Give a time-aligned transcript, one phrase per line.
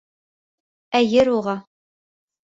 [0.99, 1.53] Ә ер уға: